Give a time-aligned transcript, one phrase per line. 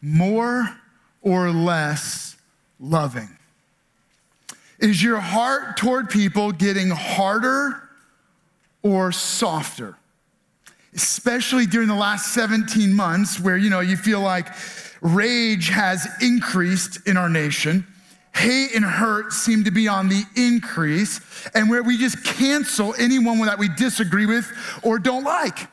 [0.01, 0.68] more
[1.21, 2.36] or less
[2.78, 3.38] loving?
[4.80, 7.88] Is your heart toward people getting harder
[8.82, 9.96] or softer?
[10.94, 14.54] Especially during the last 17 months where you know you feel like
[15.04, 17.85] rage has increased in our nation.
[18.34, 21.20] Hate and hurt seem to be on the increase,
[21.53, 25.67] and where we just cancel anyone that we disagree with or don't like.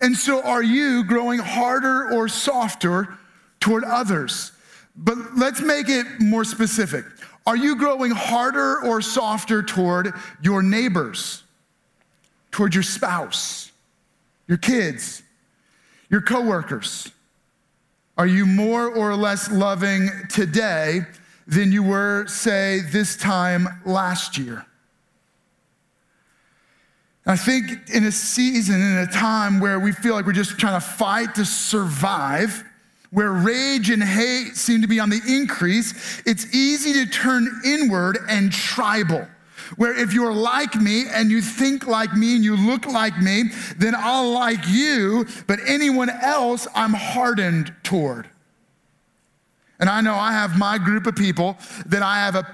[0.00, 3.16] And so, are you growing harder or softer
[3.60, 4.50] toward others?
[4.96, 7.04] But let's make it more specific.
[7.46, 10.12] Are you growing harder or softer toward
[10.42, 11.44] your neighbors,
[12.50, 13.70] toward your spouse,
[14.48, 15.22] your kids,
[16.08, 17.12] your coworkers?
[18.20, 21.06] Are you more or less loving today
[21.46, 24.66] than you were, say, this time last year?
[27.24, 30.78] I think in a season, in a time where we feel like we're just trying
[30.78, 32.62] to fight to survive,
[33.10, 38.18] where rage and hate seem to be on the increase, it's easy to turn inward
[38.28, 39.26] and tribal
[39.76, 43.44] where if you're like me and you think like me and you look like me,
[43.76, 48.28] then I'll like you, but anyone else I'm hardened toward.
[49.78, 52.46] And I know I have my group of people that I have a,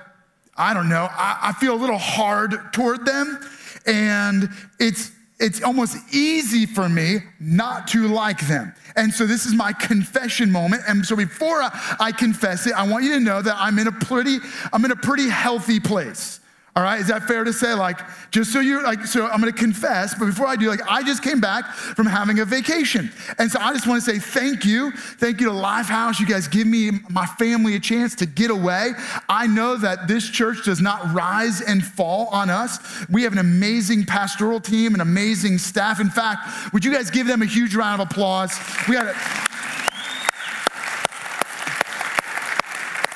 [0.56, 3.40] I don't know, I, I feel a little hard toward them.
[3.84, 8.74] And it's, it's almost easy for me not to like them.
[8.94, 10.82] And so this is my confession moment.
[10.88, 13.88] And so before I, I confess it, I want you to know that I'm in
[13.88, 14.38] a pretty,
[14.72, 16.40] I'm in a pretty healthy place.
[16.76, 17.72] All right, is that fair to say?
[17.72, 17.98] Like,
[18.30, 21.22] just so you're like, so I'm gonna confess, but before I do, like, I just
[21.22, 23.10] came back from having a vacation.
[23.38, 24.90] And so I just wanna say thank you.
[24.92, 26.20] Thank you to Lifehouse.
[26.20, 28.92] You guys give me, my family, a chance to get away.
[29.26, 32.78] I know that this church does not rise and fall on us.
[33.08, 35.98] We have an amazing pastoral team, an amazing staff.
[35.98, 38.52] In fact, would you guys give them a huge round of applause?
[38.86, 39.14] We had a,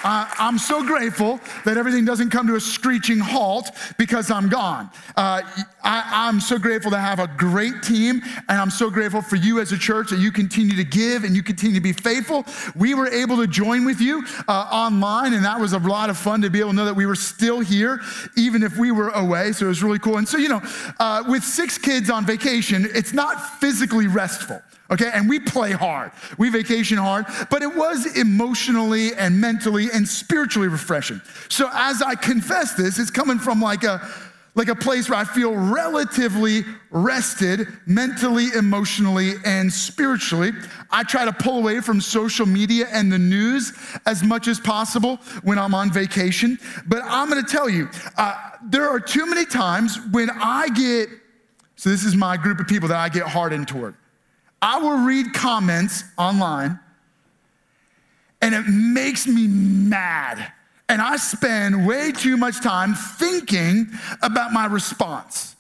[0.03, 4.91] Uh, I'm so grateful that everything doesn't come to a screeching halt because I'm gone.
[5.17, 5.43] Uh,
[5.83, 9.61] I, am so grateful to have a great team, and I'm so grateful for you
[9.61, 12.47] as a church that you continue to give and you continue to be faithful.
[12.75, 16.17] We were able to join with you uh, online, and that was a lot of
[16.17, 18.01] fun to be able to know that we were still here,
[18.37, 19.53] even if we were away.
[19.53, 20.17] So it was really cool.
[20.17, 20.63] And so, you know,
[20.99, 25.11] uh, with six kids on vacation, it's not physically restful okay?
[25.13, 30.69] And we play hard, we vacation hard, but it was emotionally and mentally and spiritually
[30.69, 31.21] refreshing.
[31.49, 34.09] So as I confess this, it's coming from like a
[34.55, 40.51] like a place where I feel relatively rested mentally, emotionally, and spiritually.
[40.91, 43.73] I try to pull away from social media and the news
[44.07, 46.59] as much as possible when I'm on vacation.
[46.87, 51.09] But I'm gonna tell you, uh, there are too many times when I get,
[51.77, 53.95] so this is my group of people that I get hardened toward.
[54.63, 56.79] I will read comments online
[58.43, 60.53] and it makes me mad.
[60.89, 63.89] And I spend way too much time thinking
[64.23, 65.55] about my response.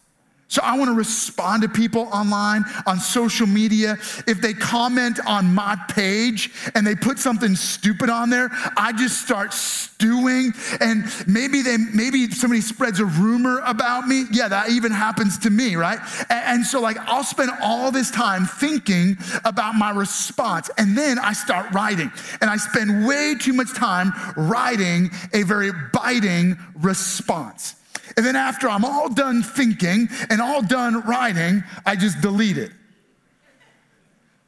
[0.51, 3.97] So I want to respond to people online, on social media.
[4.27, 9.23] If they comment on my page and they put something stupid on there, I just
[9.23, 10.53] start stewing.
[10.81, 14.25] And maybe they, maybe somebody spreads a rumor about me.
[14.33, 16.01] Yeah, that even happens to me, right?
[16.29, 21.21] And, and so like I'll spend all this time thinking about my response, and then
[21.21, 22.11] I start writing,
[22.41, 27.77] and I spend way too much time writing a very biting response.
[28.17, 32.73] And then after I'm all done thinking and all done writing, I just delete it.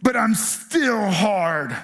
[0.03, 1.77] But I'm still hard.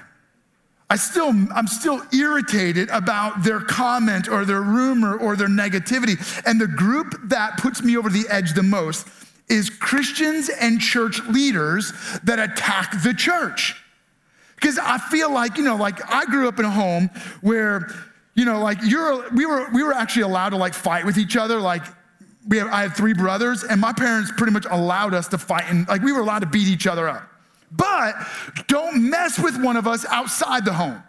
[0.89, 6.17] I still, I'm still irritated about their comment or their rumor or their negativity.
[6.45, 9.07] And the group that puts me over the edge the most
[9.49, 13.75] is Christians and church leaders that attack the church.
[14.55, 17.09] Because I feel like, you know, like I grew up in a home
[17.41, 17.89] where
[18.39, 21.35] you know, like you're, we were, we were actually allowed to like fight with each
[21.35, 21.59] other.
[21.59, 21.83] Like
[22.47, 25.65] we have, I had three brothers and my parents pretty much allowed us to fight
[25.67, 27.29] and like we were allowed to beat each other up.
[27.69, 28.15] But
[28.67, 31.03] don't mess with one of us outside the home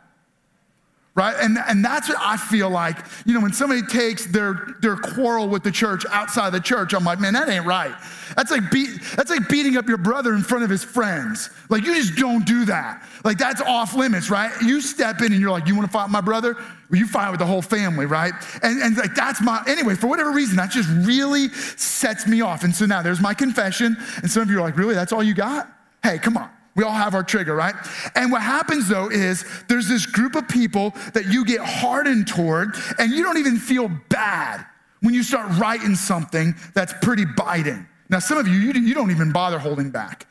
[1.20, 1.37] right?
[1.38, 2.96] And, and that's what I feel like,
[3.26, 7.05] you know, when somebody takes their, their quarrel with the church outside the church, I'm
[7.05, 7.94] like, man, that ain't right.
[8.37, 11.50] That's like, beat, that's like beating up your brother in front of his friends.
[11.69, 13.06] Like, you just don't do that.
[13.22, 14.50] Like, that's off limits, right?
[14.62, 16.55] You step in and you're like, you want to fight my brother?
[16.55, 18.32] Well, you fight with the whole family, right?
[18.62, 22.64] And, and like, that's my, anyway, for whatever reason, that just really sets me off.
[22.64, 23.94] And so now there's my confession.
[24.22, 24.94] And some of you are like, really?
[24.94, 25.70] That's all you got?
[26.02, 26.50] Hey, come on.
[26.76, 27.75] We all have our trigger, right?
[28.14, 32.76] And what happens though is there's this group of people that you get hardened toward,
[32.99, 34.64] and you don't even feel bad
[35.00, 37.87] when you start writing something that's pretty biting.
[38.08, 40.26] Now, some of you, you, don't even bother holding back.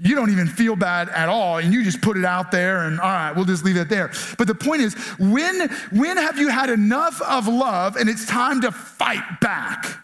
[0.00, 2.98] You don't even feel bad at all, and you just put it out there, and
[2.98, 4.10] all right, we'll just leave it there.
[4.38, 8.60] But the point is, when, when have you had enough of love and it's time
[8.62, 10.01] to fight back?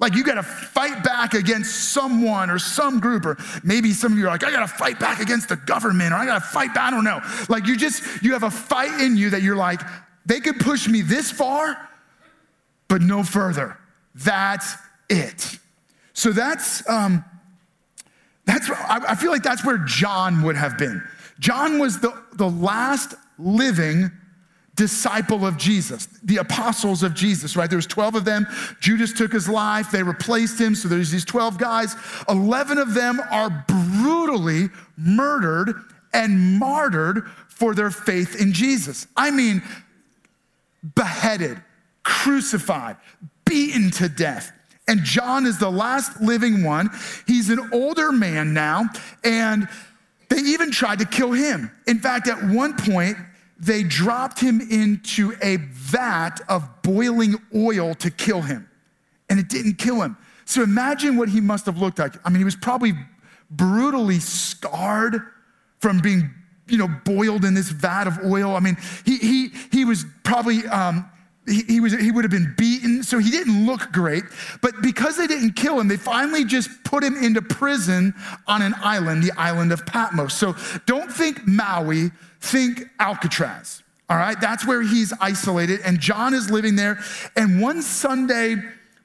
[0.00, 4.18] Like you got to fight back against someone or some group, or maybe some of
[4.18, 6.48] you are like, I got to fight back against the government, or I got to
[6.48, 6.88] fight back.
[6.88, 7.20] I don't know.
[7.48, 9.82] Like you just, you have a fight in you that you're like,
[10.24, 11.76] they could push me this far,
[12.88, 13.76] but no further.
[14.14, 14.74] That's
[15.08, 15.58] it.
[16.14, 17.24] So that's, um,
[18.46, 21.06] that's, I feel like that's where John would have been.
[21.38, 24.10] John was the, the last living
[24.80, 27.68] disciple of Jesus, the apostles of Jesus, right?
[27.68, 28.46] There's 12 of them.
[28.80, 30.74] Judas took his life, they replaced him.
[30.74, 31.94] So there's these 12 guys.
[32.30, 35.74] 11 of them are brutally murdered
[36.14, 39.06] and martyred for their faith in Jesus.
[39.18, 39.62] I mean,
[40.94, 41.60] beheaded,
[42.02, 42.96] crucified,
[43.44, 44.50] beaten to death.
[44.88, 46.88] And John is the last living one.
[47.26, 48.86] He's an older man now,
[49.24, 49.68] and
[50.30, 51.70] they even tried to kill him.
[51.86, 53.18] In fact, at one point,
[53.60, 58.68] they dropped him into a vat of boiling oil to kill him,
[59.28, 60.16] and it didn't kill him.
[60.46, 62.14] So imagine what he must have looked like.
[62.24, 62.94] I mean, he was probably
[63.50, 65.20] brutally scarred
[65.78, 66.30] from being,
[66.68, 68.56] you know, boiled in this vat of oil.
[68.56, 71.08] I mean, he he he was probably um,
[71.46, 74.24] he, he, was, he would have been beaten, so he didn't look great.
[74.60, 78.14] But because they didn't kill him, they finally just put him into prison
[78.46, 80.34] on an island, the island of Patmos.
[80.34, 80.54] So
[80.86, 82.10] don't think Maui,
[82.40, 83.82] think Alcatraz.
[84.08, 86.98] All right, that's where he's isolated, and John is living there.
[87.36, 88.56] And one Sunday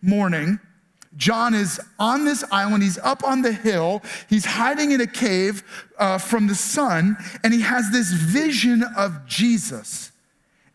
[0.01, 0.59] morning,
[1.15, 2.83] John is on this island.
[2.83, 4.01] He's up on the hill.
[4.29, 5.63] He's hiding in a cave
[5.99, 10.11] uh, from the sun, and he has this vision of Jesus.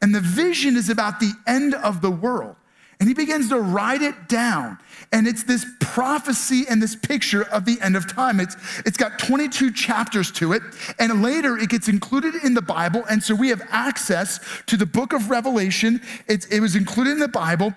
[0.03, 2.57] And the vision is about the end of the world.
[3.01, 4.79] And he begins to write it down.
[5.11, 8.41] And it's this prophecy and this picture of the end of time.
[8.41, 10.63] It's, it's got 22 chapters to it.
[10.99, 13.03] And later it gets included in the Bible.
[13.09, 16.03] And so we have access to the book of Revelation.
[16.29, 17.73] It's, it was included in the Bible.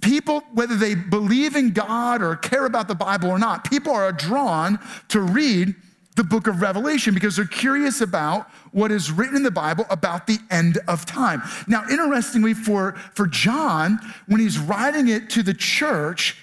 [0.00, 4.12] People, whether they believe in God or care about the Bible or not, people are
[4.12, 4.78] drawn
[5.08, 5.74] to read
[6.16, 10.26] the book of Revelation because they're curious about what is written in the Bible about
[10.26, 11.42] the end of time.
[11.66, 16.36] Now, interestingly, for, for John, when he's writing it to the church,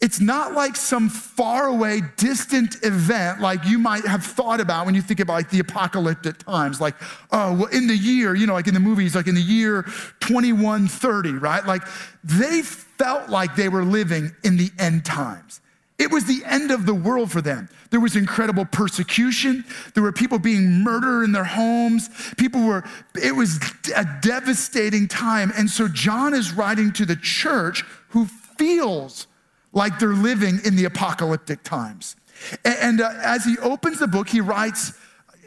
[0.00, 5.00] it's not like some faraway, distant event like you might have thought about when you
[5.00, 6.80] think about like the apocalyptic times.
[6.80, 6.94] Like,
[7.32, 9.84] oh, well, in the year, you know, like in the movies, like in the year
[10.20, 11.64] 2130, right?
[11.64, 11.82] Like
[12.22, 15.62] they felt like they were living in the end times.
[15.98, 17.68] It was the end of the world for them.
[17.94, 19.64] There was incredible persecution.
[19.94, 22.10] There were people being murdered in their homes.
[22.36, 22.82] People were,
[23.22, 23.60] it was
[23.94, 25.52] a devastating time.
[25.56, 28.26] And so John is writing to the church who
[28.58, 29.28] feels
[29.72, 32.16] like they're living in the apocalyptic times.
[32.64, 34.94] And, uh, as he opens the book, he writes,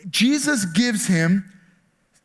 [0.10, 1.52] Jesus gives him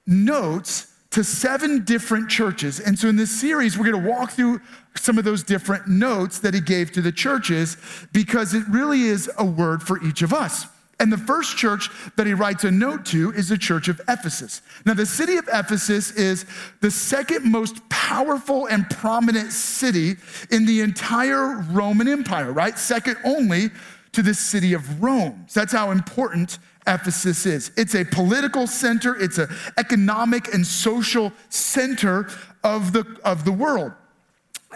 [0.06, 2.80] notes to seven different churches.
[2.80, 4.60] And so in this series, we're going to walk through
[4.96, 7.76] some of those different notes that he gave to the churches
[8.12, 10.66] because it really is a word for each of us.
[10.98, 14.62] And the first church that he writes a note to is the church of Ephesus.
[14.86, 16.46] Now, the city of Ephesus is
[16.80, 20.16] the second most powerful and prominent city
[20.50, 22.78] in the entire Roman Empire, right?
[22.78, 23.70] Second only
[24.12, 25.44] to the city of Rome.
[25.48, 27.70] So that's how important Ephesus is.
[27.76, 32.28] It's a political center, it's an economic and social center
[32.64, 33.92] of the, of the world.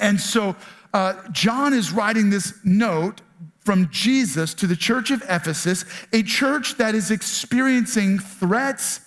[0.00, 0.56] And so
[0.92, 3.20] uh, John is writing this note
[3.60, 9.00] from Jesus to the church of Ephesus, a church that is experiencing threats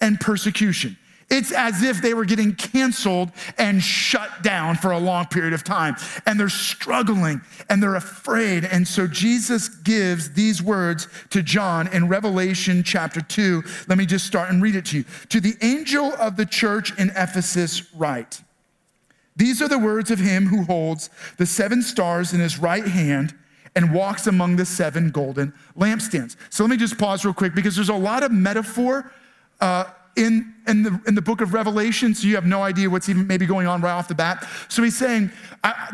[0.00, 0.98] and persecution.
[1.32, 5.64] It's as if they were getting canceled and shut down for a long period of
[5.64, 5.96] time.
[6.26, 8.66] And they're struggling and they're afraid.
[8.66, 13.62] And so Jesus gives these words to John in Revelation chapter 2.
[13.88, 15.04] Let me just start and read it to you.
[15.30, 18.42] To the angel of the church in Ephesus, write
[19.34, 21.08] These are the words of him who holds
[21.38, 23.34] the seven stars in his right hand
[23.74, 26.36] and walks among the seven golden lampstands.
[26.50, 29.10] So let me just pause real quick because there's a lot of metaphor.
[29.62, 29.84] Uh,
[30.16, 33.26] in, in, the, in the book of Revelation, so you have no idea what's even
[33.26, 34.46] maybe going on right off the bat.
[34.68, 35.30] So he's saying,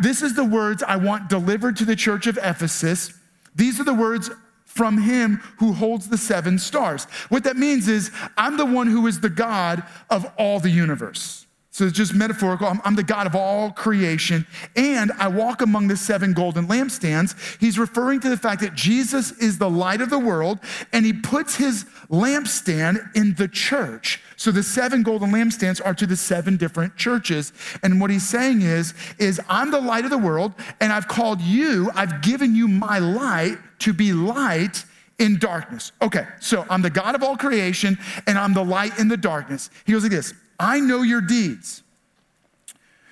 [0.00, 3.12] This is the words I want delivered to the church of Ephesus.
[3.54, 4.30] These are the words
[4.64, 7.04] from him who holds the seven stars.
[7.30, 11.46] What that means is, I'm the one who is the God of all the universe.
[11.78, 12.66] So it's just metaphorical.
[12.66, 14.44] I'm, I'm, the God of all creation,
[14.75, 17.37] and I walk among the seven golden lampstands.
[17.61, 20.58] He's referring to the fact that Jesus is the light of the world,
[20.92, 24.20] and he puts his lampstand in the church.
[24.37, 27.52] So the seven golden lampstands are to the seven different churches.
[27.85, 31.40] And what he's saying is, is I'm the light of the world, and I've called
[31.40, 34.85] you, I've given you my light to be light
[35.20, 35.92] in darkness.
[36.02, 39.70] Okay, so I'm the God of all creation, and I'm the light in the darkness.
[39.87, 40.35] He goes like this.
[40.58, 41.82] I know your deeds,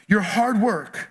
[0.09, 1.11] your hard work,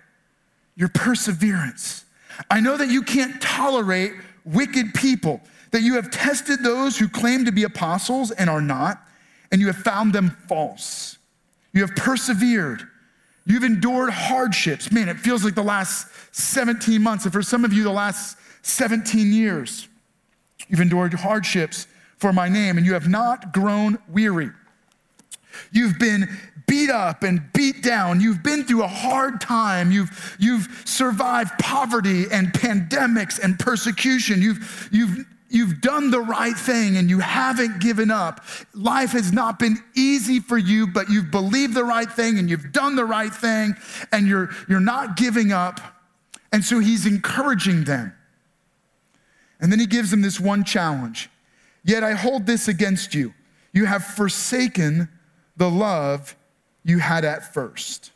[0.74, 2.04] your perseverance.
[2.50, 4.12] I know that you can't tolerate
[4.44, 5.40] wicked people,
[5.70, 9.02] that you have tested those who claim to be apostles and are not,
[9.50, 11.18] and you have found them false.
[11.72, 12.82] You have persevered.
[13.46, 14.90] You've endured hardships.
[14.90, 18.36] Man, it feels like the last 17 months, and for some of you, the last
[18.62, 19.88] 17 years.
[20.68, 21.86] You've endured hardships
[22.18, 24.50] for my name, and you have not grown weary.
[25.72, 26.28] You've been
[26.66, 28.20] beat up and beat down.
[28.20, 29.90] You've been through a hard time.
[29.90, 34.42] You've, you've survived poverty and pandemics and persecution.
[34.42, 38.44] You've, you've, you've done the right thing and you haven't given up.
[38.74, 42.72] Life has not been easy for you, but you've believed the right thing and you've
[42.72, 43.76] done the right thing
[44.12, 45.80] and you're, you're not giving up.
[46.52, 48.12] And so he's encouraging them.
[49.60, 51.30] And then he gives them this one challenge.
[51.84, 53.32] Yet I hold this against you.
[53.72, 55.08] You have forsaken
[55.56, 56.36] the love
[56.84, 58.12] you had at first.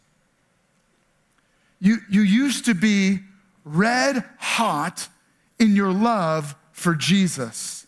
[1.80, 3.20] You, you used to be
[3.64, 5.09] red hot
[5.59, 7.87] in your love for Jesus,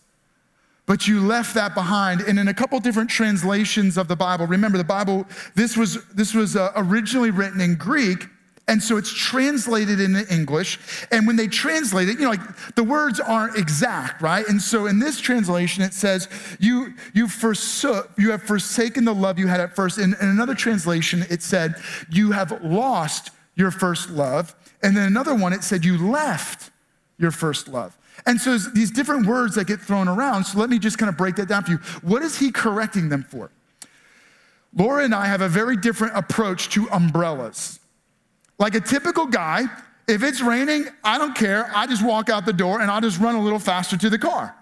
[0.87, 2.21] but you left that behind.
[2.23, 6.35] And in a couple different translations of the Bible, remember the Bible, this was, this
[6.35, 8.27] was uh, originally written in Greek,
[8.69, 10.79] and so it's translated into English.
[11.11, 14.47] And when they translate it, you know, like the words aren't exact, right?
[14.49, 16.29] And so in this translation, it says,
[16.61, 19.99] you, you, forsook, you have forsaken the love you had at first.
[19.99, 21.75] In, in another translation, it said,
[22.09, 24.55] you have lost your first love.
[24.83, 26.71] And then another one, it said, you left
[27.19, 27.99] your first love.
[28.27, 30.45] And so these different words that get thrown around.
[30.45, 31.79] So let me just kind of break that down for you.
[32.03, 33.51] What is he correcting them for?
[34.75, 37.81] Laura and I have a very different approach to umbrellas.
[38.63, 39.65] Like a typical guy,
[40.07, 41.69] if it's raining, I don't care.
[41.75, 44.19] I just walk out the door and I'll just run a little faster to the
[44.19, 44.55] car.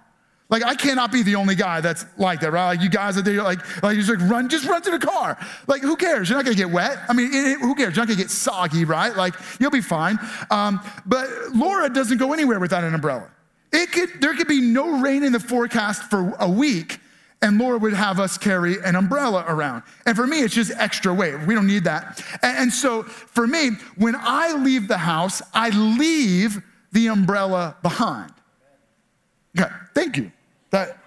[0.49, 2.69] Like I cannot be the only guy that's like that, right?
[2.69, 4.99] Like you guys are there, like, like you just like run, just run to the
[4.99, 5.37] car.
[5.66, 6.30] Like who cares?
[6.30, 6.99] You're not gonna get wet.
[7.11, 7.95] I mean, it, who cares?
[7.95, 9.14] You're not gonna get soggy, right?
[9.14, 10.19] Like you'll be fine.
[10.50, 13.28] Um, but Laura doesn't go anywhere without an umbrella.
[13.71, 17.00] It could, there could be no rain in the forecast for a week,
[17.42, 19.82] and Laura would have us carry an umbrella around.
[20.04, 21.47] And for me, it's just extra weight.
[21.47, 22.23] We don't need that.
[22.42, 28.32] And, so for me, when I leave the house, I leave the umbrella behind.
[29.59, 30.30] Okay, thank you.
[30.70, 30.99] That,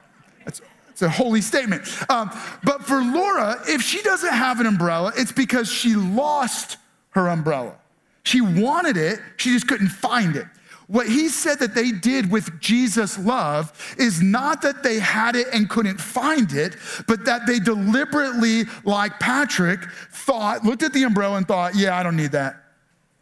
[0.44, 1.84] that's, that's a holy statement.
[2.10, 2.32] Um,
[2.64, 6.78] but for Laura, if she doesn't have an umbrella, it's because she lost
[7.12, 7.76] her umbrella.
[8.24, 10.48] She wanted it, she just couldn't find it.
[10.94, 15.48] What he said that they did with Jesus' love is not that they had it
[15.52, 16.76] and couldn't find it,
[17.08, 19.80] but that they deliberately, like Patrick,
[20.12, 22.62] thought, looked at the umbrella and thought, yeah, I don't need that,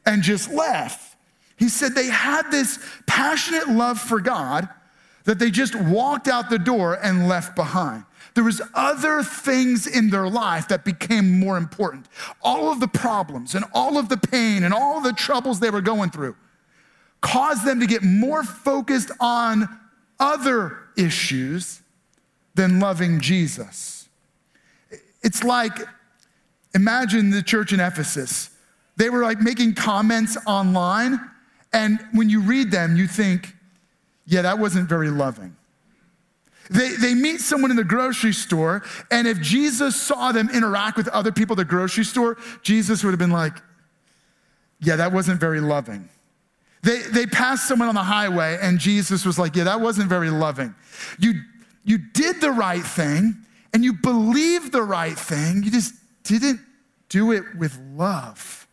[0.06, 1.16] and just left.
[1.56, 4.68] He said they had this passionate love for God
[5.24, 8.04] that they just walked out the door and left behind.
[8.34, 12.08] There was other things in their life that became more important.
[12.42, 15.80] All of the problems and all of the pain and all the troubles they were
[15.80, 16.36] going through
[17.22, 19.70] caused them to get more focused on
[20.20, 21.82] other issues
[22.56, 24.10] than loving Jesus.
[25.24, 25.78] It's like,
[26.74, 28.50] imagine the church in Ephesus.
[28.98, 31.20] They were like making comments online,
[31.74, 33.56] and when you read them, you think,
[34.26, 35.56] yeah, that wasn't very loving.
[36.70, 41.08] They, they meet someone in the grocery store, and if Jesus saw them interact with
[41.10, 43.54] other people at the grocery store, Jesus would have been like,
[44.80, 46.10] yeah, that wasn't very loving.
[46.84, 50.30] They, they passed someone on the highway, and Jesus was like, Yeah, that wasn't very
[50.30, 50.74] loving.
[51.20, 51.34] You,
[51.84, 53.38] you did the right thing,
[53.74, 56.60] and you believed the right thing, you just didn't
[57.10, 58.68] do it with love.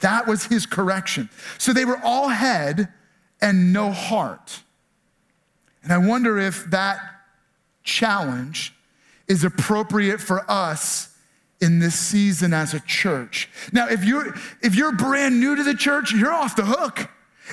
[0.00, 1.30] That was his correction.
[1.58, 2.88] So they were all head
[3.40, 4.60] and no heart.
[5.82, 6.98] And I wonder if that
[7.84, 8.74] challenge
[9.28, 11.16] is appropriate for us
[11.60, 13.48] in this season as a church.
[13.72, 17.08] Now, if you're if you're brand new to the church, you're off the hook.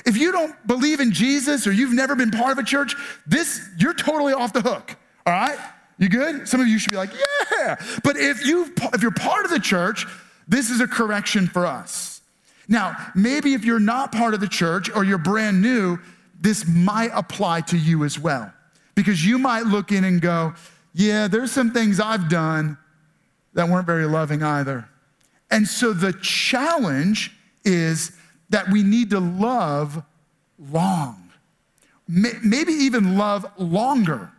[0.06, 2.94] If you don't believe in Jesus or you've never been part of a church,
[3.26, 4.96] this you're totally off the hook.
[5.26, 5.58] All right?
[5.98, 6.48] You good?
[6.48, 9.60] Some of you should be like, "Yeah." But if you if you're part of the
[9.60, 10.06] church,
[10.48, 12.22] this is a correction for us.
[12.68, 15.98] Now, maybe if you're not part of the church or you're brand new,
[16.40, 18.52] this might apply to you as well.
[18.94, 20.54] Because you might look in and go,
[20.92, 22.78] "Yeah, there's some things I've done
[23.54, 24.86] that weren't very loving either."
[25.50, 28.12] And so the challenge is
[28.52, 30.02] that we need to love
[30.70, 31.30] long,
[32.06, 34.30] maybe even love longer.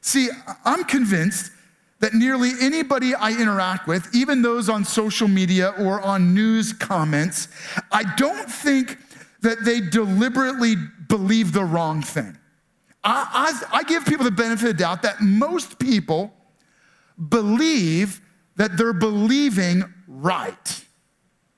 [0.00, 0.28] See,
[0.64, 1.50] I'm convinced
[2.00, 7.48] that nearly anybody I interact with, even those on social media or on news comments,
[7.90, 8.98] I don't think
[9.40, 10.74] that they deliberately
[11.08, 12.36] believe the wrong thing.
[13.04, 16.34] I, I, I give people the benefit of the doubt that most people
[17.28, 18.20] believe
[18.56, 20.84] that they're believing right.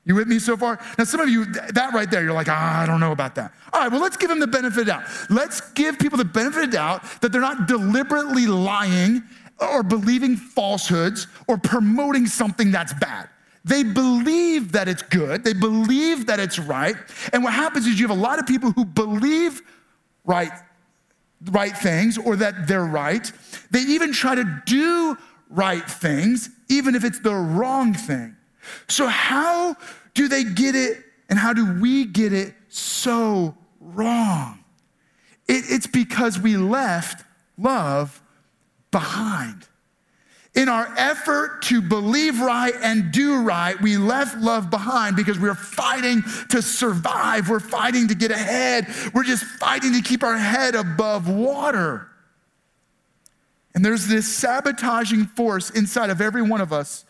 [0.06, 0.78] You with me so far?
[0.96, 3.52] Now, some of you, that right there, you're like, ah, I don't know about that.
[3.72, 5.02] All right, well, let's give them the benefit of doubt.
[5.28, 9.24] Let's give people the benefit of doubt that they're not deliberately lying
[9.60, 13.28] or believing falsehoods or promoting something that's bad.
[13.64, 16.94] They believe that it's good, they believe that it's right.
[17.32, 19.60] And what happens is you have a lot of people who believe
[20.24, 20.52] right,
[21.46, 23.30] right things or that they're right.
[23.72, 25.18] They even try to do
[25.50, 28.35] right things, even if it's the wrong thing.
[28.88, 29.76] So, how
[30.14, 34.64] do they get it and how do we get it so wrong?
[35.48, 37.24] It, it's because we left
[37.58, 38.20] love
[38.90, 39.66] behind.
[40.54, 45.50] In our effort to believe right and do right, we left love behind because we
[45.50, 47.50] are fighting to survive.
[47.50, 48.86] We're fighting to get ahead.
[49.12, 52.08] We're just fighting to keep our head above water.
[53.74, 57.04] And there's this sabotaging force inside of every one of us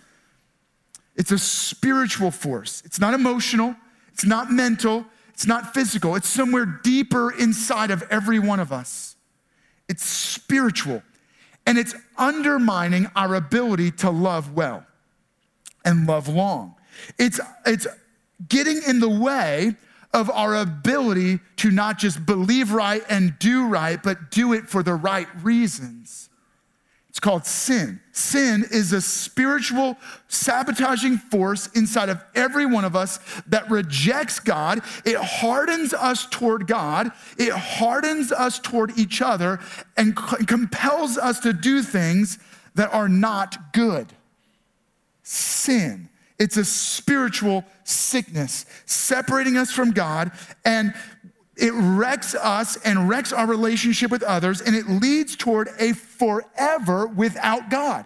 [1.17, 2.83] it's a spiritual force.
[2.85, 3.75] It's not emotional,
[4.13, 5.07] it's not mental,
[5.37, 6.15] it's not physical.
[6.15, 9.17] It's somewhere deeper inside of every one of us.
[9.87, 11.03] It's spiritual.
[11.67, 14.87] And it's undermining our ability to love well
[15.85, 16.77] and love long.
[17.19, 17.87] It's, it's
[18.49, 19.75] getting in the way
[20.15, 24.83] of our ability to not just believe right and do right, but do it for
[24.83, 26.31] the right reasons.
[27.17, 27.99] It's called sin.
[28.13, 29.97] Sin is a spiritual
[30.29, 34.83] sabotaging force inside of every one of us that rejects God.
[35.07, 39.61] It hardens us toward God, it hardens us toward each other,
[39.97, 42.39] and compels us to do things
[42.75, 44.13] that are not good.
[45.23, 46.11] Sin.
[46.39, 50.33] It's a spiritual sickness separating us from God
[50.67, 50.93] and
[51.57, 57.07] it wrecks us and wrecks our relationship with others, and it leads toward a forever
[57.07, 58.05] without God.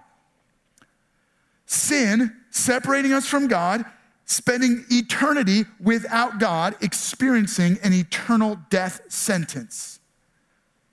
[1.66, 3.84] Sin, separating us from God,
[4.24, 9.98] spending eternity without God, experiencing an eternal death sentence.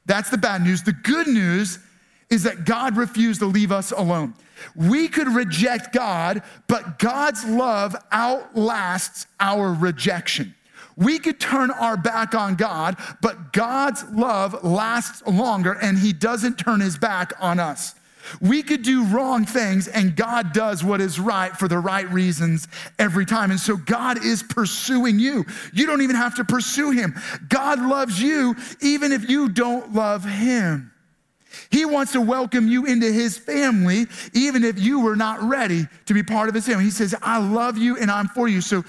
[0.07, 0.81] That's the bad news.
[0.81, 1.77] The good news
[2.29, 4.33] is that God refused to leave us alone.
[4.75, 10.55] We could reject God, but God's love outlasts our rejection.
[10.97, 16.57] We could turn our back on God, but God's love lasts longer and He doesn't
[16.57, 17.93] turn His back on us.
[18.41, 22.67] We could do wrong things and God does what is right for the right reasons
[22.99, 23.51] every time.
[23.51, 25.45] And so God is pursuing you.
[25.71, 27.15] You don't even have to pursue Him.
[27.47, 30.91] God loves you even if you don't love Him.
[31.69, 36.13] He wants to welcome you into his family, even if you were not ready to
[36.13, 36.83] be part of his family.
[36.83, 38.61] He says, I love you and I'm for you.
[38.61, 38.83] So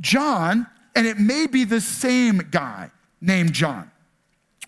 [0.00, 3.90] John, and it may be the same guy named John.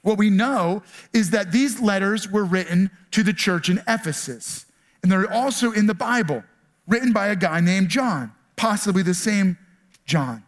[0.03, 4.66] What we know is that these letters were written to the church in Ephesus,
[5.03, 6.42] and they're also in the Bible,
[6.87, 9.57] written by a guy named John, possibly the same
[10.05, 10.42] John.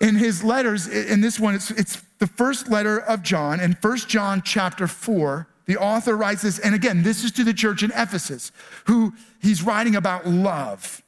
[0.00, 3.96] In his letters, in this one, it's, it's the first letter of John, in 1
[3.98, 7.90] John chapter 4, the author writes this, and again, this is to the church in
[7.90, 8.52] Ephesus,
[8.86, 11.02] who he's writing about love.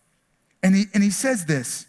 [0.62, 1.87] And he, and he says this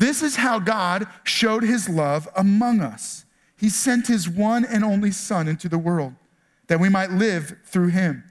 [0.00, 3.26] this is how God showed his love among us.
[3.58, 6.14] He sent his one and only Son into the world
[6.68, 8.24] that we might live through him.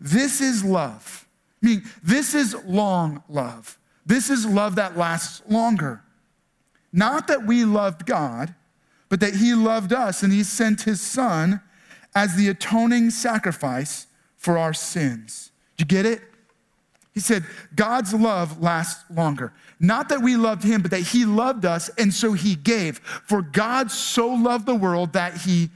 [0.00, 1.28] This is love.
[1.60, 3.78] Meaning, this is long love.
[4.04, 6.02] This is love that lasts longer.
[6.92, 8.56] Not that we loved God,
[9.08, 11.60] but that he loved us and he sent his Son
[12.16, 15.52] as the atoning sacrifice for our sins.
[15.76, 16.22] Did you get it?
[17.14, 17.44] He said,
[17.76, 19.52] God's love lasts longer.
[19.82, 23.00] Not that we loved him, but that he loved us, and so he gave.
[23.00, 25.70] For God so loved the world that he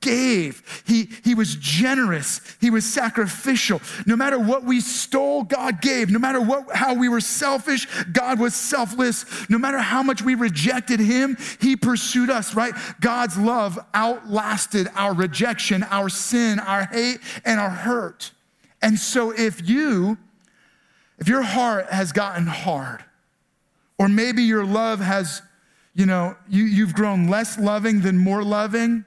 [0.00, 0.82] gave.
[0.84, 2.40] He, he was generous.
[2.60, 3.80] He was sacrificial.
[4.04, 6.10] No matter what we stole, God gave.
[6.10, 9.24] No matter what, how we were selfish, God was selfless.
[9.48, 12.74] No matter how much we rejected him, he pursued us, right?
[13.00, 18.32] God's love outlasted our rejection, our sin, our hate, and our hurt.
[18.82, 20.18] And so if you
[21.18, 23.02] if your heart has gotten hard,
[23.98, 25.42] or maybe your love has,
[25.94, 29.04] you know, you, you've grown less loving than more loving,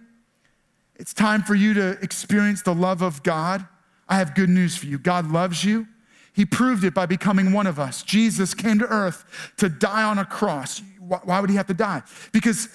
[0.95, 3.65] it's time for you to experience the love of God.
[4.07, 4.97] I have good news for you.
[4.97, 5.87] God loves you.
[6.33, 8.03] He proved it by becoming one of us.
[8.03, 10.81] Jesus came to earth to die on a cross.
[10.99, 12.03] Why would he have to die?
[12.31, 12.69] Because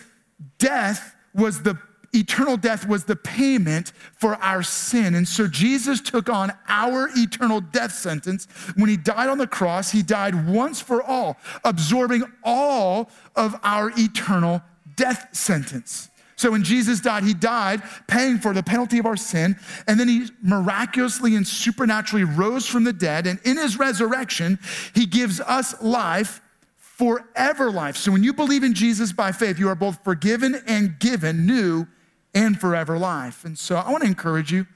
[0.58, 1.78] death was the
[2.14, 5.14] eternal death was the payment for our sin.
[5.14, 8.46] And so Jesus took on our eternal death sentence.
[8.76, 13.92] When he died on the cross, he died once for all, absorbing all of our
[13.96, 14.62] eternal
[14.96, 16.10] death sentence.
[16.36, 20.08] So when Jesus died, he died paying for the penalty of our sin, and then
[20.08, 23.26] he miraculously and supernaturally rose from the dead.
[23.26, 24.58] And in his resurrection,
[24.94, 26.40] he gives us life
[26.76, 27.96] forever life.
[27.96, 31.86] So when you believe in Jesus by faith, you are both forgiven and given new
[32.34, 33.44] and forever life.
[33.44, 34.66] And so I want to encourage you.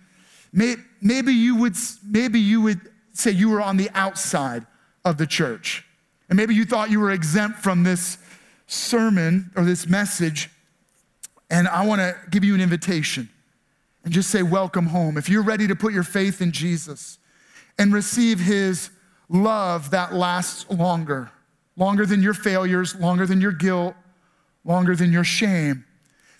[0.52, 1.76] Maybe you would,
[2.08, 2.80] maybe you would
[3.12, 4.66] say you were on the outside
[5.04, 5.84] of the church.
[6.28, 8.18] And maybe you thought you were exempt from this
[8.66, 10.50] sermon or this message.
[11.50, 13.28] And I want to give you an invitation
[14.04, 15.16] and just say, Welcome home.
[15.16, 17.18] If you're ready to put your faith in Jesus
[17.78, 18.90] and receive his
[19.28, 21.30] love that lasts longer,
[21.76, 23.94] longer than your failures, longer than your guilt,
[24.64, 25.84] longer than your shame,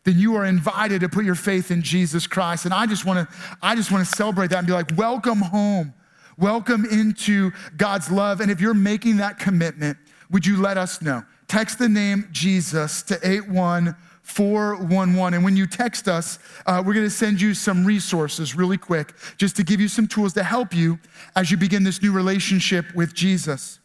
[0.09, 2.65] then you are invited to put your faith in Jesus Christ.
[2.65, 5.41] And I just want to I just want to celebrate that and be like, welcome
[5.41, 5.93] home.
[6.39, 8.41] Welcome into God's love.
[8.41, 9.99] And if you're making that commitment,
[10.31, 11.25] would you let us know?
[11.47, 15.35] Text the name Jesus to 81411.
[15.35, 19.13] And when you text us, uh, we're going to send you some resources really quick
[19.37, 20.99] just to give you some tools to help you
[21.37, 23.79] as you begin this new relationship with Jesus.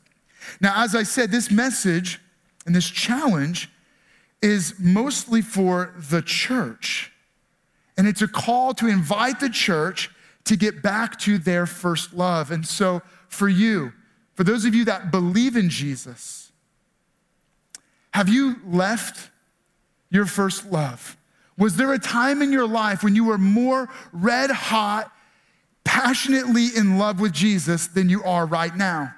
[0.62, 2.22] Now, as I said, this message
[2.66, 3.73] and this challenge
[4.44, 7.12] is mostly for the church.
[7.98, 10.10] And it's a call to invite the church
[10.44, 12.52] to get back to their first love.
[12.52, 13.94] And so, for you,
[14.36, 16.52] for those of you that believe in Jesus,
[18.14, 19.32] have you left
[20.10, 21.18] your first love?
[21.58, 25.12] Was there a time in your life when you were more red hot,
[25.86, 29.16] passionately in love with Jesus than you are right now?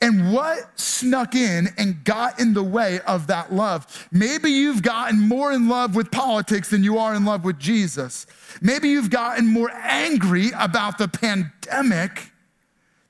[0.00, 4.08] And what snuck in and got in the way of that love?
[4.12, 8.26] Maybe you've gotten more in love with politics than you are in love with Jesus.
[8.60, 12.30] Maybe you've gotten more angry about the pandemic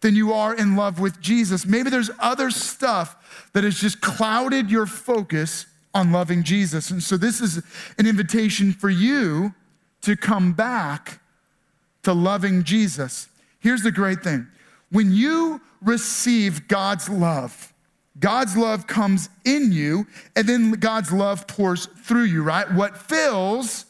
[0.01, 1.67] than you are in love with Jesus.
[1.67, 6.91] Maybe there's other stuff that has just clouded your focus on loving Jesus.
[6.91, 7.63] And so this is
[7.99, 9.55] an invitation for you
[10.03, 11.21] to come back
[12.05, 13.29] to loving Jesus.
[13.59, 14.47] Here's the great thing
[14.97, 17.75] when you receive God's love,
[18.19, 22.73] God's love comes in you, and then God's love pours through you, right?
[22.73, 23.85] What fills,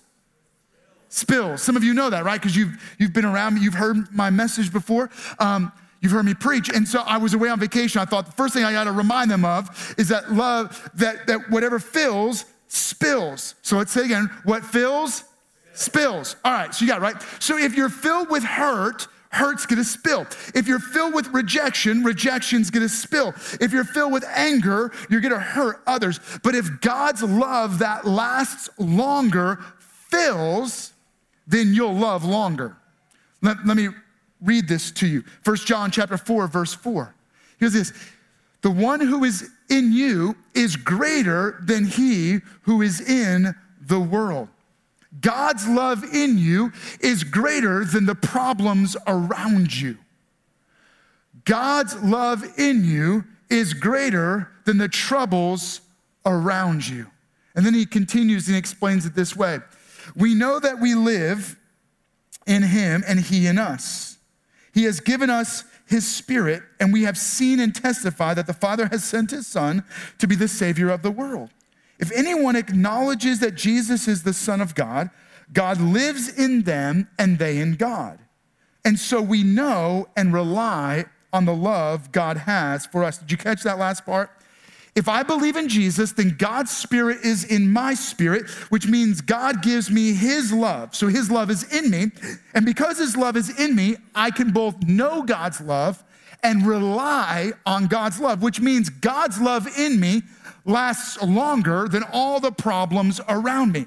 [1.08, 1.62] spills.
[1.62, 2.40] Some of you know that, right?
[2.40, 5.08] Because you've, you've been around me, you've heard my message before.
[5.38, 6.68] Um, You've heard me preach.
[6.68, 8.00] And so I was away on vacation.
[8.00, 11.26] I thought the first thing I got to remind them of is that love, that,
[11.26, 13.54] that whatever fills, spills.
[13.62, 15.24] So let's say again what fills,
[15.72, 16.36] spills.
[16.44, 17.16] All right, so you got it, right?
[17.40, 20.26] So if you're filled with hurt, hurt's gonna spill.
[20.54, 23.34] If you're filled with rejection, rejection's gonna spill.
[23.60, 26.20] If you're filled with anger, you're gonna hurt others.
[26.42, 29.58] But if God's love that lasts longer
[30.10, 30.92] fills,
[31.46, 32.76] then you'll love longer.
[33.42, 33.88] Let, let me
[34.40, 35.22] read this to you.
[35.42, 37.14] First John chapter 4, verse 4.
[37.58, 37.92] Here's this.
[38.62, 44.48] The one who is in you is greater than he who is in the world.
[45.20, 49.98] God's love in you is greater than the problems around you.
[51.44, 55.80] God's love in you is greater than the troubles
[56.24, 57.06] around you.
[57.54, 59.60] And then he continues and explains it this way
[60.14, 61.56] We know that we live
[62.46, 64.18] in him and he in us.
[64.74, 68.88] He has given us his spirit, and we have seen and testified that the Father
[68.88, 69.84] has sent his Son
[70.18, 71.50] to be the Savior of the world.
[71.98, 75.10] If anyone acknowledges that Jesus is the Son of God,
[75.52, 78.18] God lives in them and they in God.
[78.84, 83.18] And so we know and rely on the love God has for us.
[83.18, 84.30] Did you catch that last part?
[84.94, 89.62] If I believe in Jesus, then God's spirit is in my spirit, which means God
[89.62, 90.94] gives me his love.
[90.94, 92.12] So his love is in me.
[92.54, 96.02] And because his love is in me, I can both know God's love
[96.42, 100.22] and rely on God's love, which means God's love in me
[100.66, 103.86] lasts longer than all the problems around me.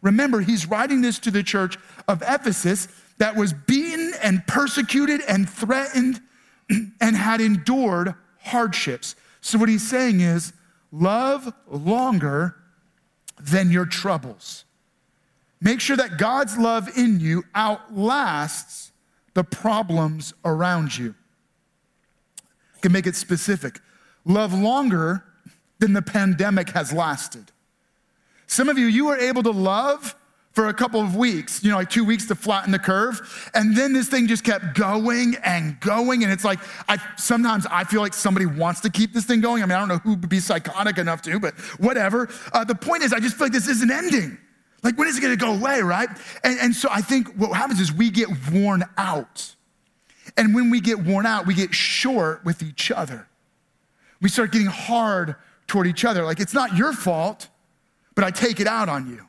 [0.00, 1.76] Remember, he's writing this to the church
[2.08, 6.20] of Ephesus that was beaten and persecuted and threatened
[7.00, 9.14] and had endured hardships.
[9.40, 10.52] So, what he's saying is,
[10.90, 12.56] love longer
[13.40, 14.64] than your troubles.
[15.60, 18.92] Make sure that God's love in you outlasts
[19.34, 21.14] the problems around you.
[22.36, 23.80] You can make it specific.
[24.24, 25.24] Love longer
[25.82, 27.50] than the pandemic has lasted.
[28.46, 30.14] Some of you, you were able to love
[30.52, 33.50] for a couple of weeks, you know, like two weeks to flatten the curve.
[33.52, 36.22] And then this thing just kept going and going.
[36.22, 39.60] And it's like, I sometimes I feel like somebody wants to keep this thing going.
[39.60, 42.28] I mean, I don't know who would be psychotic enough to, but whatever.
[42.52, 44.38] Uh, the point is, I just feel like this isn't ending.
[44.84, 46.10] Like, when is it gonna go away, right?
[46.44, 49.56] And, and so I think what happens is we get worn out.
[50.36, 53.26] And when we get worn out, we get short with each other.
[54.20, 55.34] We start getting hard
[55.72, 56.22] toward each other.
[56.22, 57.48] Like, it's not your fault,
[58.14, 59.26] but I take it out on you.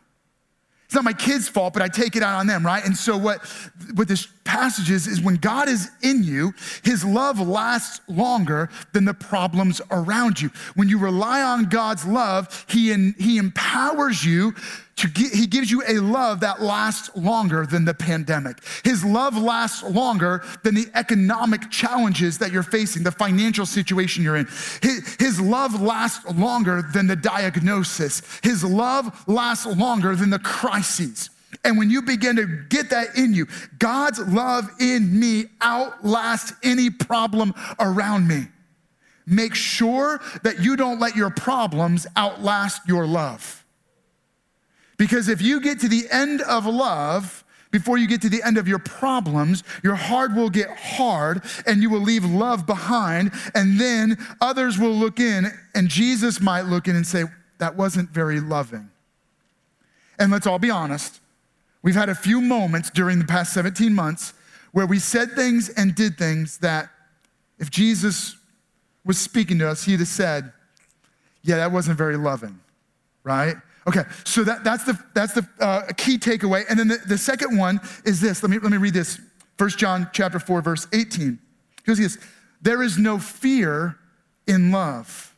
[0.84, 2.86] It's not my kids' fault, but I take it out on them, right?
[2.86, 3.39] And so what,
[3.95, 6.53] what this passage is, is when God is in you,
[6.84, 10.51] his love lasts longer than the problems around you.
[10.75, 14.53] When you rely on God's love, he, in, he empowers you
[15.07, 18.57] get, he gives you a love that lasts longer than the pandemic.
[18.83, 24.37] His love lasts longer than the economic challenges that you're facing, the financial situation you're
[24.37, 24.47] in.
[24.81, 28.21] His, his love lasts longer than the diagnosis.
[28.43, 31.29] His love lasts longer than the crises.
[31.63, 33.47] And when you begin to get that in you,
[33.79, 38.47] God's love in me outlasts any problem around me.
[39.25, 43.62] Make sure that you don't let your problems outlast your love.
[44.97, 48.58] Because if you get to the end of love, before you get to the end
[48.60, 53.32] of your problems, your heart will get hard and you will leave love behind.
[53.56, 57.23] And then others will look in, and Jesus might look in and say,
[57.58, 58.91] That wasn't very loving.
[60.19, 61.19] And let's all be honest,
[61.82, 64.34] we've had a few moments during the past 17 months
[64.71, 66.89] where we said things and did things that
[67.58, 68.38] if Jesus
[69.03, 70.53] was speaking to us, he'd have said,
[71.41, 72.60] Yeah, that wasn't very loving,
[73.23, 73.56] right?
[73.87, 76.63] Okay, so that, that's the, that's the uh, key takeaway.
[76.69, 78.41] And then the, the second one is this.
[78.41, 79.19] Let me, let me read this.
[79.57, 81.37] 1 John chapter 4, verse 18.
[81.77, 82.17] Because he says,
[82.61, 83.97] there is no fear
[84.47, 85.35] in love,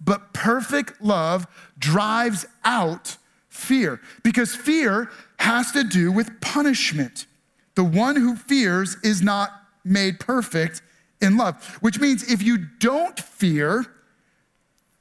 [0.00, 1.46] but perfect love
[1.78, 3.16] drives out
[3.48, 4.00] fear.
[4.22, 7.26] Because fear has to do with punishment.
[7.74, 9.50] The one who fears is not
[9.84, 10.82] made perfect
[11.20, 13.86] in love, which means if you don't fear,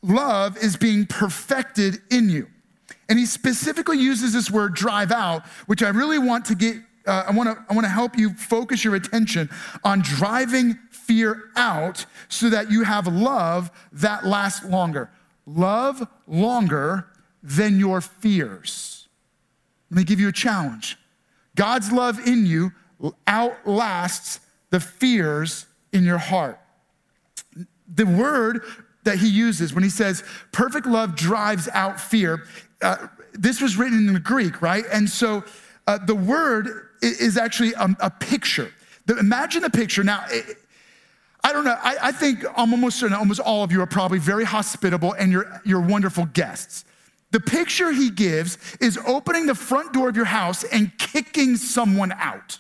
[0.02, 2.48] love is being perfected in you.
[3.08, 7.26] And he specifically uses this word drive out, which I really want to get, uh,
[7.28, 9.50] I wanna, I wanna help you focus your attention
[9.84, 15.10] on driving fear out so that you have love that lasts longer.
[15.48, 17.08] Love longer
[17.42, 19.08] than your fears.
[19.90, 20.98] Let me give you a challenge.
[21.56, 22.72] God's love in you
[23.26, 26.60] outlasts the fears in your heart.
[27.88, 28.62] The word
[29.10, 32.46] that he uses when he says perfect love drives out fear.
[32.82, 34.86] Uh, this was written in the Greek, right?
[34.92, 35.44] And so
[35.88, 38.72] uh, the word is actually a, a picture.
[39.08, 40.04] The, imagine the picture.
[40.04, 40.58] Now, it,
[41.44, 41.78] I don't know.
[41.82, 45.32] I, I, think I'm almost certain almost all of you are probably very hospitable and
[45.32, 46.86] you're, you're wonderful guests.
[47.32, 52.12] The picture he gives is opening the front door of your house and kicking someone
[52.12, 52.60] out.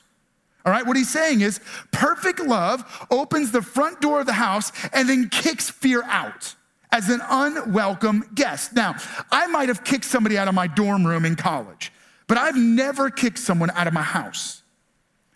[0.65, 1.59] All right, what he's saying is
[1.91, 6.55] perfect love opens the front door of the house and then kicks fear out
[6.91, 8.73] as an unwelcome guest.
[8.73, 8.95] Now,
[9.31, 11.93] I might have kicked somebody out of my dorm room in college,
[12.27, 14.63] but I've never kicked someone out of my house.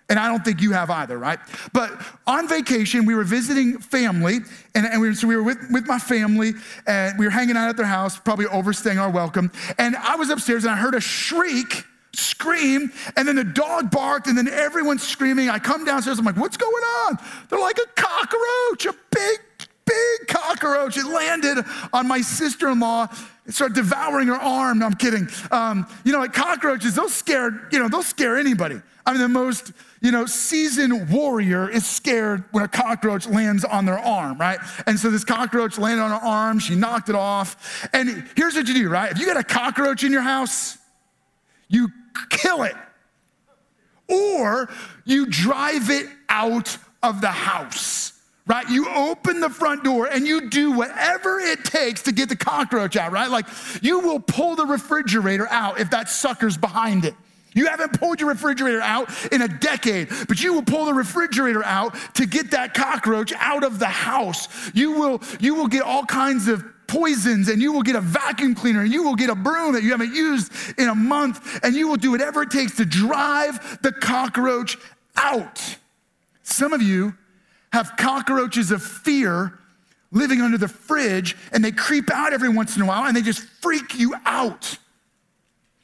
[0.09, 1.39] And I don't think you have either, right?
[1.71, 1.91] But
[2.27, 4.39] on vacation, we were visiting family,
[4.75, 6.53] and, and we, so we were with, with my family,
[6.85, 9.51] and we were hanging out at their house, probably overstaying our welcome.
[9.77, 14.27] And I was upstairs, and I heard a shriek scream, and then the dog barked,
[14.27, 15.49] and then everyone's screaming.
[15.49, 17.17] I come downstairs, I'm like, what's going on?
[17.49, 19.39] They're like a cockroach, a big,
[19.85, 20.97] big cockroach.
[20.97, 23.07] It landed on my sister in law.
[23.45, 24.79] It started devouring her arm.
[24.79, 25.27] No, I'm kidding.
[25.51, 28.79] Um, you know, like cockroaches, they'll scare, you know, they'll scare anybody.
[29.05, 33.85] I mean, the most, you know, seasoned warrior is scared when a cockroach lands on
[33.85, 34.59] their arm, right?
[34.87, 36.59] And so this cockroach landed on her arm.
[36.59, 37.89] She knocked it off.
[37.91, 39.11] And here's what you do, right?
[39.11, 40.77] If you got a cockroach in your house,
[41.67, 41.89] you
[42.29, 42.75] kill it,
[44.07, 44.69] or
[45.05, 48.11] you drive it out of the house.
[48.45, 48.69] Right?
[48.69, 52.97] You open the front door and you do whatever it takes to get the cockroach
[52.97, 53.29] out, right?
[53.29, 53.45] Like
[53.81, 57.13] you will pull the refrigerator out if that sucker's behind it.
[57.53, 61.63] You haven't pulled your refrigerator out in a decade, but you will pull the refrigerator
[61.63, 64.49] out to get that cockroach out of the house.
[64.73, 68.53] You will, you will get all kinds of poisons and you will get a vacuum
[68.53, 71.75] cleaner and you will get a broom that you haven't used in a month and
[71.75, 74.77] you will do whatever it takes to drive the cockroach
[75.15, 75.77] out.
[76.43, 77.15] Some of you
[77.71, 79.57] have cockroaches of fear
[80.11, 83.23] living under the fridge and they creep out every once in a while and they
[83.23, 84.77] just freak you out.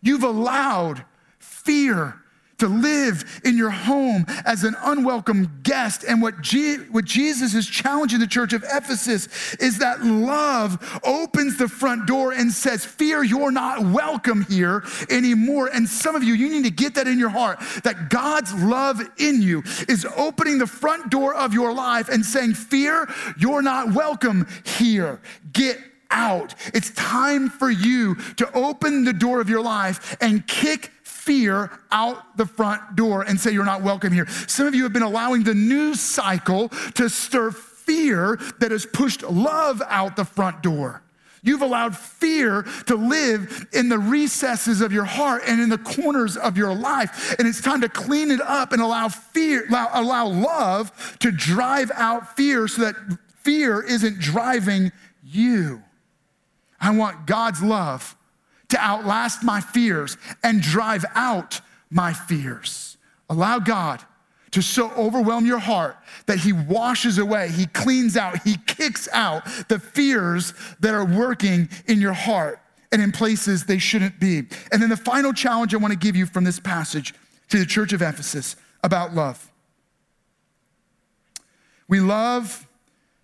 [0.04, 1.04] You've allowed
[1.40, 2.22] fear
[2.60, 6.04] to live in your home as an unwelcome guest.
[6.08, 11.58] And what, G- what Jesus is challenging the church of Ephesus is that love opens
[11.58, 15.70] the front door and says, Fear, you're not welcome here anymore.
[15.74, 19.02] And some of you, you need to get that in your heart that God's love
[19.18, 23.94] in you is opening the front door of your life and saying, Fear, you're not
[23.94, 25.22] welcome here.
[25.54, 25.80] Get
[26.12, 26.56] out.
[26.74, 30.92] It's time for you to open the door of your life and kick
[31.30, 34.26] fear out the front door and say, You're not welcome here.
[34.48, 39.22] Some of you have been allowing the news cycle to stir fear that has pushed
[39.22, 41.04] love out the front door.
[41.44, 46.36] You've allowed fear to live in the recesses of your heart and in the corners
[46.36, 47.36] of your life.
[47.38, 51.92] And it's time to clean it up and allow fear, allow, allow love to drive
[51.94, 52.96] out fear so that
[53.44, 54.92] fear isn't driving
[55.24, 55.84] you.
[56.82, 58.16] I want God's love
[58.70, 62.98] to outlast my fears and drive out my fears.
[63.30, 64.04] Allow God
[64.52, 69.46] to so overwhelm your heart that He washes away, He cleans out, He kicks out
[69.68, 72.60] the fears that are working in your heart
[72.92, 74.44] and in places they shouldn't be.
[74.72, 77.14] And then the final challenge I want to give you from this passage
[77.50, 79.52] to the church of Ephesus about love.
[81.88, 82.68] We love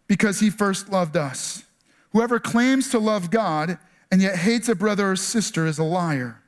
[0.07, 1.63] because He first loved us.
[2.11, 3.77] Whoever claims to love God
[4.15, 6.41] and yet hates a brother or sister is a liar.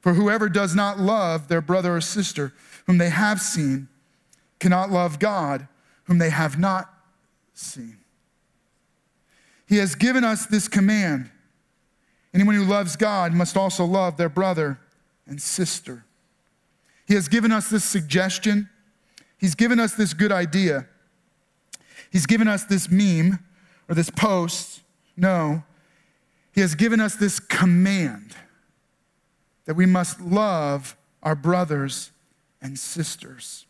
[0.00, 2.52] For whoever does not love their brother or sister
[2.88, 3.86] whom they have seen
[4.58, 5.68] cannot love God
[6.06, 6.92] whom they have not
[7.54, 7.98] seen.
[9.68, 11.30] He has given us this command
[12.34, 14.80] anyone who loves God must also love their brother
[15.28, 16.04] and sister.
[17.06, 18.68] He has given us this suggestion,
[19.38, 20.88] He's given us this good idea,
[22.10, 23.38] He's given us this meme
[23.88, 24.80] or this post.
[25.22, 25.62] No,
[26.52, 28.34] He has given us this command
[29.64, 32.10] that we must love our brothers
[32.60, 33.64] and sisters.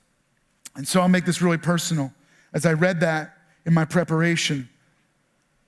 [0.75, 2.13] And so I'll make this really personal.
[2.55, 3.37] As I read that
[3.67, 4.71] in my preparation,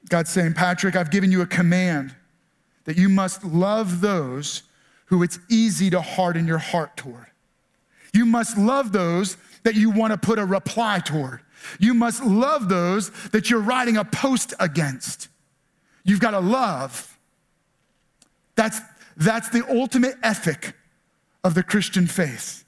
[0.08, 2.14] God's saying, Patrick, I've given you a command
[2.86, 4.62] that you must love those
[5.06, 7.26] who it's easy to harden your heart toward.
[8.14, 11.40] You must love those that you want to put a reply toward.
[11.78, 15.28] You must love those that you're writing a post against.
[16.04, 17.18] You've got to love.
[18.54, 18.80] That's,
[19.16, 20.74] that's the ultimate ethic
[21.42, 22.64] of the Christian faith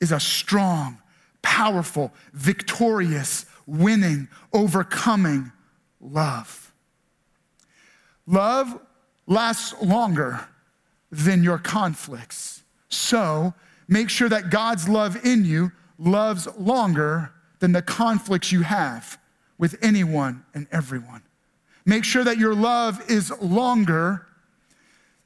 [0.00, 0.98] is a strong,
[1.42, 5.52] powerful, victorious, winning, overcoming
[6.00, 6.72] love.
[8.26, 8.78] Love
[9.26, 10.48] lasts longer
[11.10, 12.62] than your conflicts.
[12.88, 13.54] So
[13.88, 19.18] make sure that God's love in you loves longer than the conflicts you have
[19.58, 21.22] with anyone and everyone.
[21.86, 24.26] Make sure that your love is longer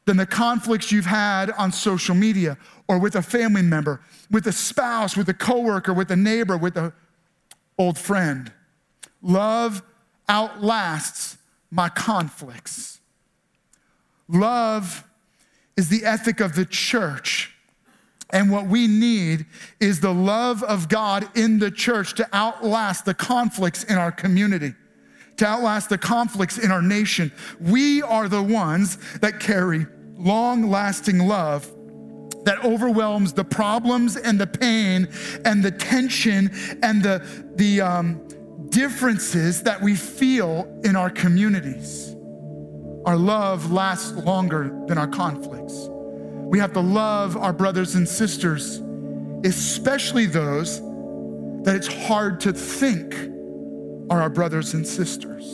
[0.04, 4.52] than the conflicts you've had on social media or with a family member, with a
[4.52, 6.92] spouse, with a coworker, with a neighbor, with an
[7.78, 8.52] old friend.
[9.22, 9.82] Love
[10.28, 11.38] outlasts
[11.70, 13.00] my conflicts.
[14.28, 15.04] Love
[15.76, 17.54] is the ethic of the church.
[18.30, 19.46] And what we need
[19.80, 24.74] is the love of God in the church to outlast the conflicts in our community,
[25.40, 27.32] to outlast the conflicts in our nation.
[27.60, 31.66] We are the ones that carry long lasting love
[32.44, 35.08] that overwhelms the problems and the pain
[35.46, 36.50] and the tension
[36.82, 37.24] and the,
[37.54, 38.28] the um,
[38.68, 42.14] differences that we feel in our communities.
[43.06, 45.88] Our love lasts longer than our conflicts.
[45.88, 48.82] We have to love our brothers and sisters,
[49.44, 50.82] especially those
[51.62, 53.14] that it's hard to think
[54.10, 55.46] are our brothers and sisters.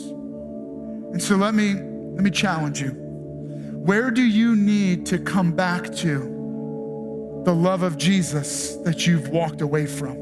[1.13, 2.89] And so let me let me challenge you.
[2.89, 9.61] Where do you need to come back to the love of Jesus that you've walked
[9.61, 10.17] away from?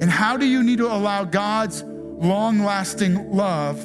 [0.00, 3.78] And how do you need to allow God's long-lasting love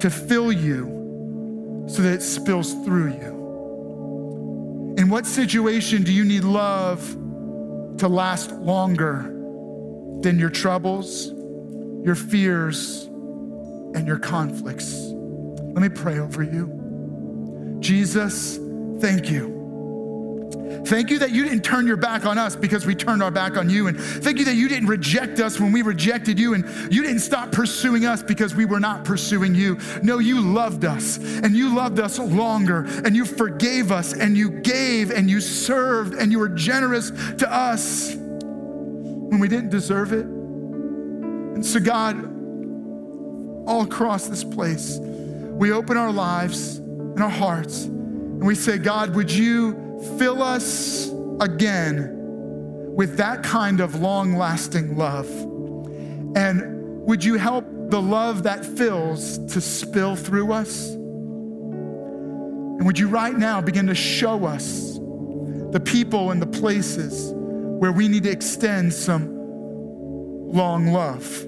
[0.00, 4.94] to fill you so that it spills through you?
[4.98, 7.00] In what situation do you need love
[7.98, 9.22] to last longer
[10.20, 11.32] than your troubles,
[12.08, 13.04] your fears,
[13.94, 14.94] and your conflicts?
[14.94, 17.76] Let me pray over you.
[17.80, 18.56] Jesus,
[18.98, 19.58] thank you.
[20.86, 23.58] Thank you that you didn't turn your back on us because we turned our back
[23.58, 23.88] on you.
[23.88, 26.54] And thank you that you didn't reject us when we rejected you.
[26.54, 29.78] And you didn't stop pursuing us because we were not pursuing you.
[30.02, 34.48] No, you loved us and you loved us longer and you forgave us and you
[34.48, 40.37] gave and you served and you were generous to us when we didn't deserve it.
[41.58, 42.24] And so, God,
[43.66, 49.16] all across this place, we open our lives and our hearts And we say, God,
[49.16, 49.72] would you
[50.18, 52.14] fill us again
[52.94, 55.28] with that kind of long lasting love?
[56.36, 60.90] And would you help the love that fills to spill through us?
[60.90, 65.00] And would you right now begin to show us
[65.72, 69.34] the people and the places where we need to extend some
[70.52, 71.47] long love?